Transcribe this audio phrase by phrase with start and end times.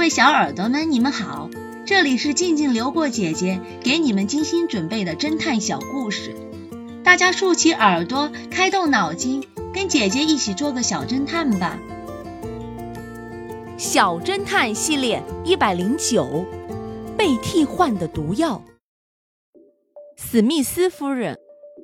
[0.00, 1.50] 各位小耳朵们，你们好，
[1.84, 6.34] 这里是静静流过姐姐给你们精心准备的侦探小故事，
[7.04, 11.78] 大家竖起耳朵，开动脑筋，跟姐姐一起做个小侦探吧。
[13.76, 16.46] 小侦探系列一百零九，
[17.18, 18.64] 被替换的毒药。
[20.16, 21.38] 史密斯夫人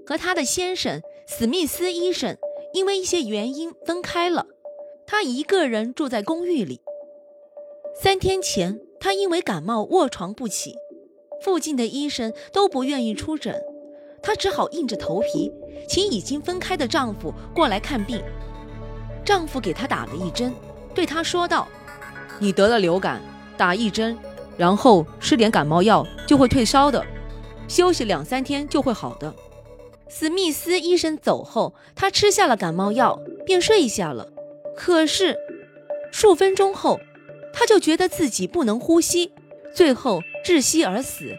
[0.07, 2.39] 和她的先生史密斯医生
[2.73, 4.46] 因为一些原因分开了，
[5.07, 6.80] 她一个人住在公寓里。
[7.99, 10.75] 三天前，她因为感冒卧床不起，
[11.43, 13.59] 附近的医生都不愿意出诊，
[14.23, 15.51] 她只好硬着头皮
[15.89, 18.23] 请已经分开的丈夫过来看病。
[19.25, 20.53] 丈夫给她打了一针，
[20.95, 21.67] 对她说道
[22.39, 23.23] ：“你得了流感，
[23.56, 24.19] 打一针，
[24.59, 27.03] 然后吃点感冒药就会退烧的，
[27.67, 29.34] 休息两三天就会好的。”
[30.09, 34.28] 史密斯医生走后，她吃下了感冒药，便睡下了。
[34.77, 35.34] 可是
[36.12, 37.01] 数分钟后，
[37.59, 39.33] 他就觉得自己不能呼吸，
[39.74, 41.34] 最后窒息而死。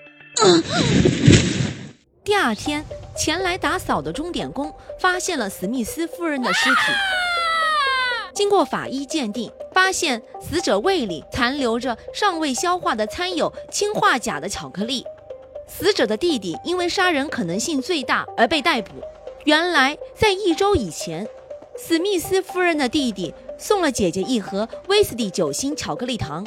[2.24, 2.84] 第二天，
[3.16, 6.76] 前来打扫的钟点工发现了史密斯夫人的尸体。
[8.34, 15.06] 经过法医鉴定，发现死者胃里残留着尚未消化的掺有氰化钾的巧克力。
[15.68, 18.92] 死者的弟弟因为杀人可能性最大而被逮捕。
[19.46, 21.28] 原来，在一周以前。
[21.80, 26.46] 史密斯夫人的弟弟送了姐姐一盒威斯蒂酒心巧克力糖，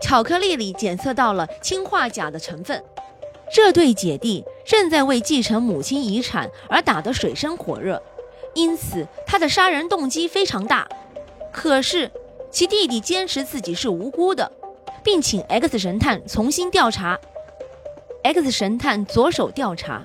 [0.00, 2.82] 巧克力里检测到了氰化钾的成分。
[3.54, 8.02] 这对姐弟正在为继承母亲遗产而打得水深火热，
[8.54, 10.88] 因此他的杀人动机非常大。
[11.52, 12.10] 可是
[12.50, 14.50] 其弟弟坚持自己是无辜的，
[15.02, 17.18] 并请 X 神探重新调查。
[18.22, 20.04] X 神探着手调查，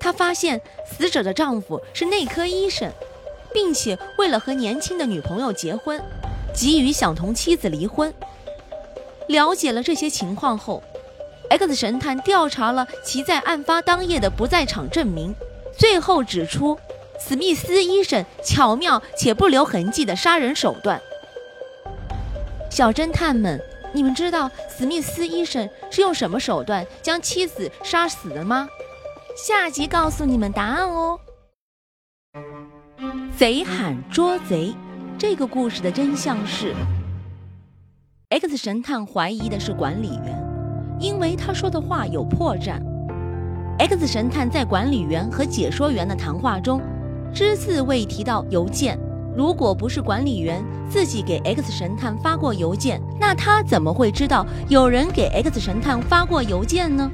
[0.00, 2.90] 他发现死者的丈夫是内科医生。
[3.52, 6.02] 并且为了和年轻的女朋友结婚，
[6.54, 8.12] 急于想同妻子离婚。
[9.28, 10.82] 了解了这些情况后
[11.50, 15.34] ，X 神探调查了其在案发当夜的不在场证明，
[15.76, 16.78] 最后指出
[17.20, 21.00] 史密斯医生巧妙且不留痕迹的杀人手段。
[22.70, 23.60] 小侦探们，
[23.92, 28.68] 你们知道史密斯医生是用什么手段将妻子杀死的吗？
[29.36, 31.18] 下集告诉你们答案哦。
[33.38, 34.74] 贼喊捉贼，
[35.16, 36.74] 这个故事的真相是
[38.30, 40.44] ，X 神探怀疑的是管理员，
[40.98, 42.82] 因为他说的话有破绽。
[43.78, 46.82] X 神探在管理员和解说员的谈话中，
[47.32, 48.98] 只字未提到邮件。
[49.36, 50.60] 如果不是管理员
[50.90, 57.08] 自己给 X 神探发过邮件，那他怎么会知道有人给 X 神探发过邮件呢？